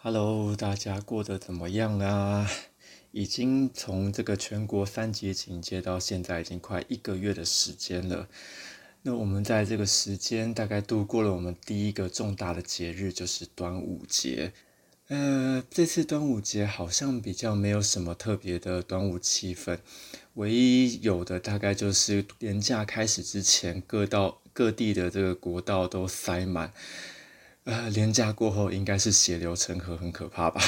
[0.00, 2.48] Hello，大家过得怎么样啊？
[3.10, 8.28] 已经从这个全国三级警戒到现在，已经快一个月的时间了。
[9.02, 14.52] 那我们在这个时间大概度过了我们第一个重大的节日，就是端午节。
[15.08, 19.78] 呃，这次端午节好像比较没有什么特别的端午气氛，
[20.34, 26.72] 唯一有的大概就是年假开始之前，各道各地的这个国道都塞满。
[27.68, 30.58] 呃，连假过后应该是血流成河，很可怕吧？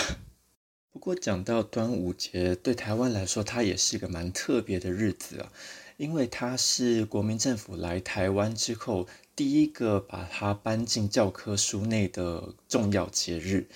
[0.93, 5.51] 不过讲到端午节，对台湾来说，它也是一个蛮特别的日子啊，
[5.97, 13.67] 因为它是国民政府来台湾之后第一个把它搬进教科书内的重要节日。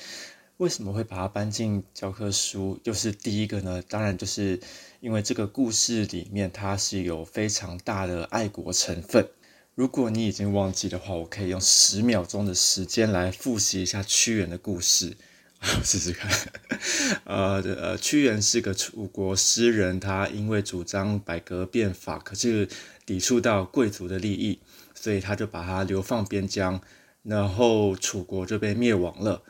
[0.59, 2.79] 为什么会把它搬进教科书？
[2.85, 3.83] 就是第一个呢？
[3.89, 4.61] 当然就是
[5.01, 9.27] 因为这个故事里面它是有非常大的爱国成分。
[9.75, 15.17] 如果你已经忘记的话，我可以用十秒钟的时间来复习一下屈原的故事，
[15.83, 16.31] 试试看。
[17.27, 22.69] 呃呃，屈原是个楚国诗人，他因为主张改革变法，可是
[23.05, 24.61] 抵触到贵族的利益，
[24.95, 26.81] 所以他就把他流放边疆，
[27.25, 29.43] 然后楚国就被灭亡了。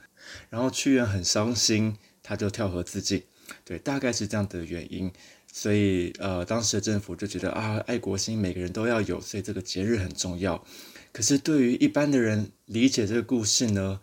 [0.49, 3.25] 然后屈原很伤心，他就跳河自尽。
[3.63, 5.13] 对，大概是这样的原因。
[5.57, 10.61] 所以，呃，当时的政府就觉得啊，爱国心每个人都要有，所以这个节日很重要。
[11.13, 14.01] 可是对于一般的人理解这个故事呢，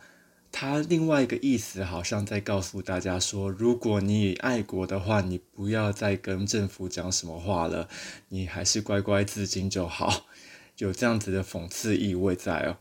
[0.49, 7.89] 它另外一个意思好像在告诉大家说，如果你爱国的话，你不要再跟政府讲什么话了，
[8.29, 10.27] 你还是乖乖自尽就好，
[10.79, 12.77] 有这样子的讽刺意味在哦。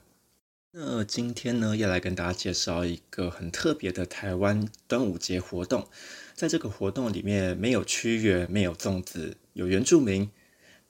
[0.73, 5.89] 那今天呢，要来跟大家介绍一个很特别的台湾端午节活动。
[6.33, 10.31] 在这个活动里面，没有屈原，没有粽子，有原住民。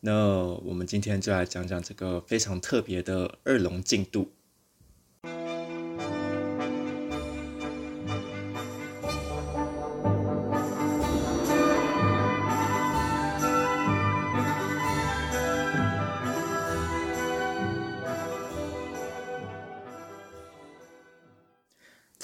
[0.00, 4.30] 那我们今天就来讲讲这个非常特别的二龙进度。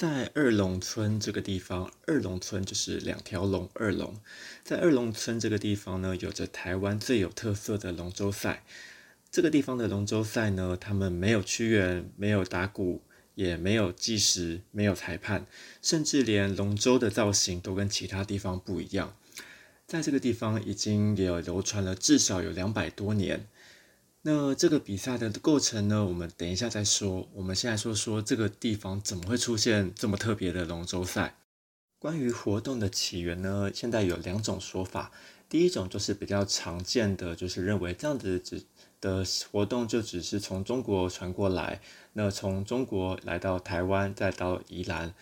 [0.08, 4.14] 在二龙村这个地方，二龙村就是两条龙，二龙。
[4.62, 8.62] 在二龙村这个地方呢，有着台湾最有特色的龙舟赛。
[9.32, 13.02] 这个地方的龙舟赛呢，他们没有屈原，没有打鼓，
[13.34, 15.44] 也没有计时，没有裁判，
[15.82, 19.16] 甚至连龙舟的造型都跟其他地方不一样。
[19.88, 23.48] 在这个地方已经有流传了至少有两百多年。
[24.28, 26.04] 那这个比赛的过程呢？
[26.04, 27.28] 我们等一下再说。
[27.32, 31.36] 我们现在说说这个地方怎么会出现这么特别的龙舟赛。
[32.00, 35.12] 关于活动的起源呢，现在有两种说法。
[35.48, 38.64] 第一种就是比较常见的，就是认为这样子只
[39.00, 41.80] 的活动就只是从中国传过来，
[42.14, 45.14] 那从中国来到台湾，再到宜兰，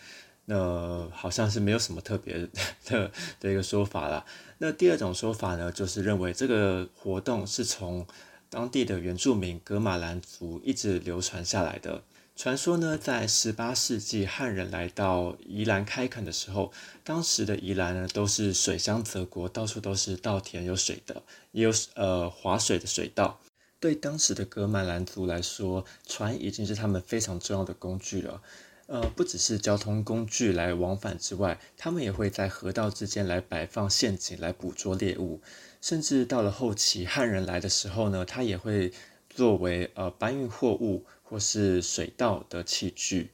[0.45, 2.49] 那好像是没有什么特别
[2.85, 4.25] 的 的一个说法了。
[4.57, 8.07] 那第二种说法呢，就是认为这个活动是从
[8.49, 12.03] 当地的原住民格马兰族一直流传下来的
[12.35, 16.71] 传说呢，在十八世纪汉人来到宜兰开垦的时候，
[17.03, 21.23] 当时的宜兰呢都是水乡泽国，到处都是稻田有水的，
[21.53, 23.39] 也有呃划水的水道。
[23.79, 28.41] 对当时的格马兰族来说，船已经是他们非常重要的工具了。
[28.87, 35.41] 呃，不只是交通工具来往返之外，他们也会在河道之间来摆放陷阱来捕捉猎物。
[35.85, 38.91] 甚至到了后期，汉人来的时候呢，他也会
[39.29, 43.29] 作为呃搬运货物或是水稻的器具。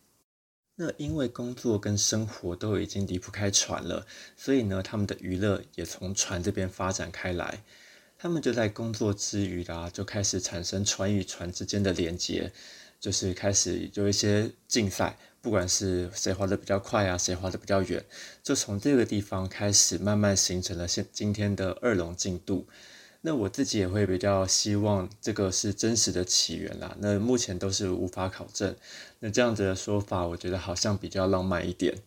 [0.76, 7.64] 那因为工作跟生活都已经离不开船了，所以呢，他们的娱乐也从船这边发展开来。
[8.18, 12.52] 他们就在工作之余啦，就开始产生船与船之间的连接，
[13.02, 15.18] 就是开始有一些竞赛。
[15.42, 18.06] 不管是谁滑的比较快啊，谁滑的比较远，
[18.44, 22.68] 就从这个地方开始慢慢形成了现今天的二龙进度。
[23.22, 26.96] 那我自己也会比较希望这个是真实的起源啦。
[27.00, 28.76] 那目前都是无法考证。
[29.18, 31.97] 那这样子的说法，我觉得好像比较浪漫一点。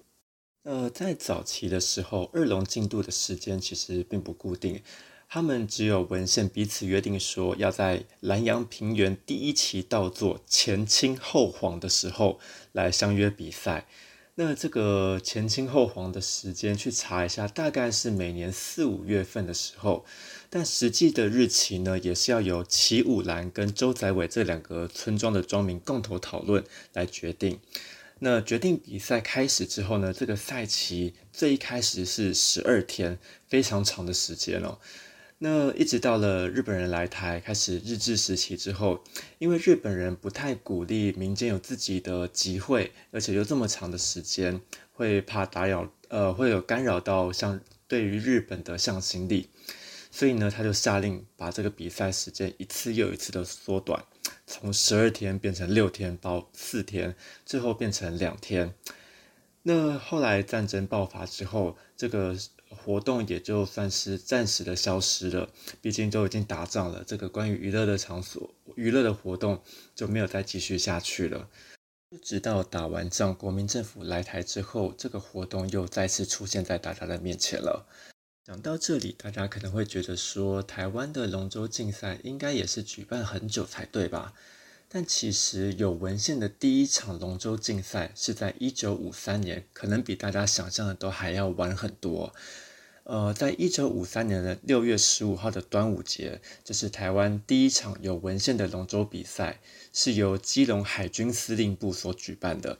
[0.62, 4.80] 呃，在早期的时候，二龙进度的时间其实并不固定。
[5.34, 12.38] 他们只有文献彼此约定说，要在南阳平原第一期稻作前青后黄的时候
[12.70, 13.88] 来相约比赛。
[14.36, 20.04] 那这个前青后黄的时间去查一下，大概是每年四五月份的时候。
[20.48, 27.58] 但实际的日期呢，也是要由齐武兰跟周宰伟这两个村庄的庄民共同讨论来决定。
[28.20, 34.78] 那决定比赛开始之后呢，这个赛期最一开始是十二天，非常长的时间哦。
[35.46, 39.04] 那一直到了日本人来台，开始日治时期之后，
[39.36, 44.58] 因为日本人不太鼓励民间有自己的集会，而且又这么长的时间，
[44.94, 49.50] 会怕打扰，呃，会有干扰到像对于日本的向心力，
[50.10, 54.02] 所以呢，他就下令把这个比赛时间一次又一次的缩短，
[54.46, 57.14] 从十二天变成六天到四天，
[57.44, 58.72] 最后变成两天。
[59.64, 62.34] 那后来战争爆发之后，这个。
[62.74, 65.48] 活动也就算是暂时的消失了，
[65.80, 67.04] 毕竟都已经打仗了。
[67.06, 69.62] 这个关于娱乐的场所、娱乐的活动
[69.94, 71.48] 就没有再继续下去了。
[72.22, 77.86] 直到打完仗，国民政府来台之后，这个活动又再次出现在大家的面前了。
[78.44, 84.34] 讲到这里，大家可能会觉得说，台湾的龙舟竞赛应该也是举办很久才对吧？
[84.96, 92.32] 但其实有文献的第一场龙舟竞赛是在一九五三年，可能比大家想象的都还要晚很多。
[93.02, 99.58] 呃，在一九五三年的六月十五号的端午节，这是台湾第一场有文献的龙舟比赛，
[99.92, 102.78] 是由基隆海军司令部所举办的。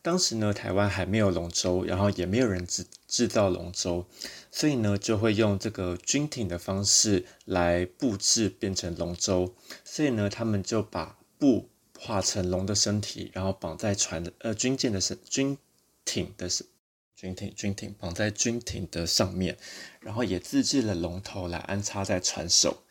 [0.00, 4.06] 当时呢，台湾还没有龙舟，然后也没有人制制造龙舟，
[4.52, 9.56] 所以呢，就会用这个军艇的方式来布置变成龙舟。
[9.84, 11.68] 所以呢，他们就把布
[11.98, 15.56] 画成龙的身体，然后绑在船的呃军舰的身军
[16.04, 16.66] 艇的身。
[17.16, 19.58] 军艇，军艇绑在军艇的上面，
[19.98, 22.84] 然后也自制了龙头来安插在船首。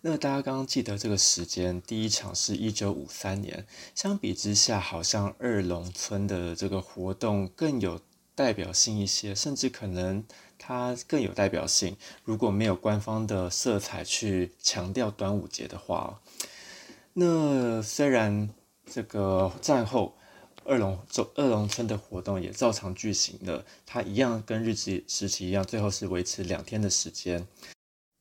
[0.00, 3.64] 那大家刚刚记得这个时间，第一场是一九五三年。
[3.94, 8.00] 相比之下，好像二龙村的这个活动更有
[8.34, 10.24] 代表性一些，甚至可能
[10.58, 11.96] 它更有代表性。
[12.24, 16.20] 如果没有官方的色彩去强调端午节的话，
[17.14, 18.48] 那虽然
[18.86, 20.14] 这个战后。
[20.64, 27.48] 二龙走二龙村的活动也照常举行了，它一样跟日治时期一样，最后是维持两天的时间，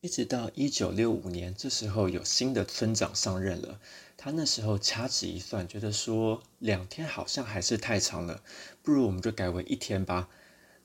[0.02, 3.80] 一直到一九六五年，这时候有新的村长上任了，
[4.18, 8.42] 他那时候掐指一算，觉得说两天好像还是太长了，
[8.82, 10.28] 不如我们就改为一天吧。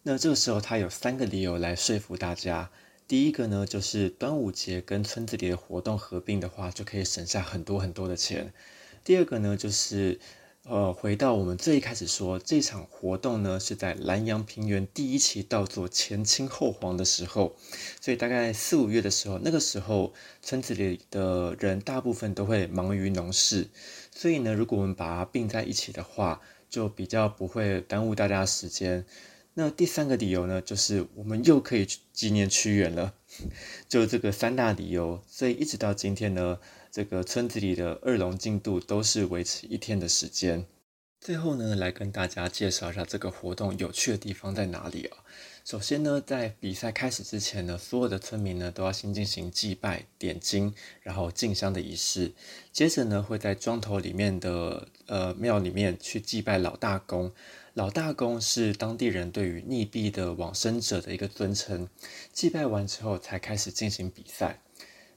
[0.03, 2.71] 那这个时候他有三个理由来说服大家，
[3.09, 8.53] 第一个呢就是端午节跟村子里的活动合并的话，就可以省下很多很多的钱。
[9.05, 10.19] 第二个呢就是。
[10.69, 17.55] 呃，回到我们最一开始说，这场活动呢是在南阳平原第一期稻作前青后黄的时候，
[18.01, 20.13] 所以大概四五月的时候，那个时候
[20.43, 23.69] 村子里的人大部分都会忙于农事，
[24.11, 29.07] 所以呢，如果我们把它并在一起的话，就比较不会耽误大家时间。
[29.59, 33.15] 那第三个理由呢，就是我们又可以纪念屈原了，
[33.89, 36.59] 就这个三大理由，所以一直到今天呢。
[36.93, 40.65] 这个村子里的二龙进度都是维持一天的时间。
[41.21, 45.19] 最后呢，来跟大家介绍一下这个活动有趣的地方在哪里啊？
[45.63, 50.73] 首先呢，在比赛开始之前呢，所有的村民呢都要先进行祭拜、点睛，
[51.03, 52.33] 然后进香的仪式。
[52.73, 57.31] 接着呢，会在庄头里面的呃庙里面去祭拜老大公。
[57.77, 61.91] 老大公是当地人对于溺毙的往生者的一个尊称。
[62.33, 64.63] 祭拜完之后，才开始进行比赛。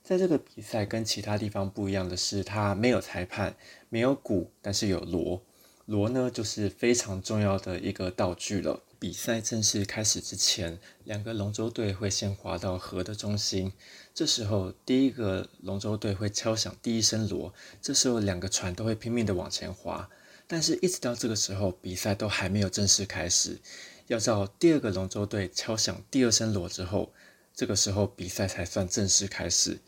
[0.04, 3.56] 在这个比赛跟其他地方不一样的是，它没有裁判，
[3.88, 5.42] 没有鼓，但是有锣。
[5.86, 8.84] 锣呢，就是非常重要的一个道具了。
[9.00, 13.72] 比赛正式开始之前，两个龙舟队会先划到河的中心，
[14.13, 20.10] 这时候第一个龙舟队会敲响第一声锣，这时候两个船都会拼命的往前划。
[20.51, 23.60] 但是，一直到这个时候，比赛都还没有正式开始，
[24.08, 27.13] 要到第二个龙舟队敲响第二声锣之后。
[27.53, 29.79] 这个时候比赛才算正式开始。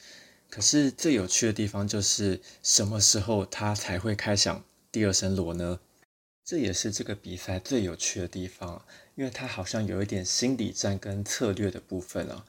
[0.49, 5.79] 可是最有趣的地方就是什么时候他才会开响第二声锣呢？
[6.43, 12.45] 这也是这个比赛最有趣的地方，因为它好像有一点心理战跟策略的部分啊。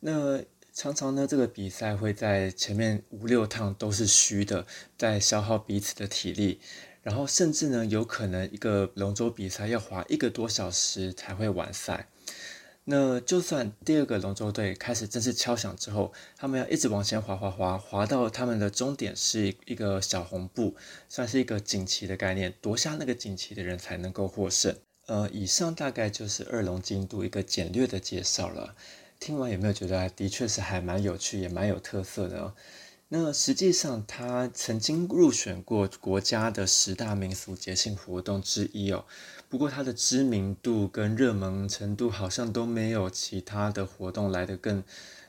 [0.00, 0.42] 那
[0.74, 4.66] 常常呢，这个比赛会在前面五六趟都是虚的，
[4.98, 6.60] 在消耗彼此的体力，
[7.06, 12.08] 然后甚至呢，有可能一个龙舟比赛要划一个多小时才会完赛。
[12.82, 20.74] 那就算第二个龙舟队开始正式敲响之后，他们要一直往前滑滑滑，滑到他们的终点是一个小红布，
[21.08, 24.74] 算是一个锦旗的概念，夺下那个锦旗的人才能够获胜。
[25.06, 28.74] 呃，以上大概就是二龙进度一个简略的介绍了。
[29.20, 32.52] 听完有没有觉得的确是还蛮有趣，也蛮有特色的？
[33.08, 39.04] 那实际上，它曾经入选过国家的十大民俗节庆活动之一哦。
[39.48, 44.82] 不过，它的知名度跟热门程度好像都没有其他的活动来的更、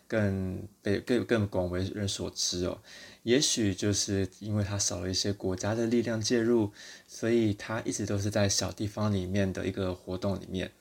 [0.07, 2.79] 更被更更广为人所知哦。
[3.21, 6.71] 也许就是因为它少了一些国家的力量介入，
[7.07, 10.71] 所以它一直都是在小地方里面的一个活动里面。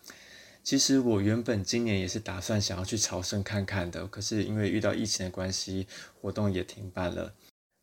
[0.67, 5.87] 其实我原本今年也是打算想要去朝圣看看的，可是因为遇到疫情的关系，
[6.21, 7.33] 活动也停办了。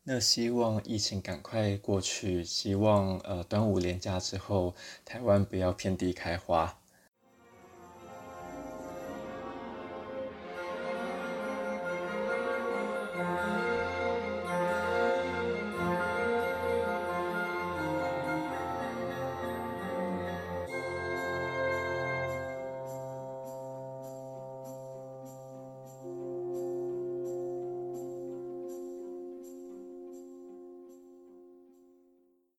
[0.02, 6.78] 那希望疫情赶快过去，希望呃端午连假之后，台湾不要遍地开花。